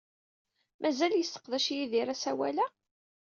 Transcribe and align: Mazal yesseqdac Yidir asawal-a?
Mazal 0.81 1.13
yesseqdac 1.17 1.65
Yidir 1.75 2.07
asawal-a? 2.13 2.65